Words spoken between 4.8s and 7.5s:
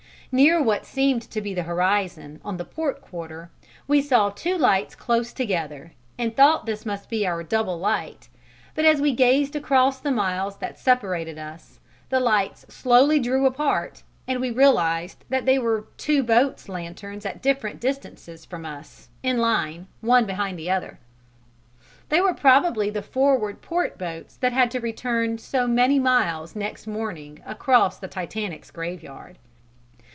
close together, and thought this must be our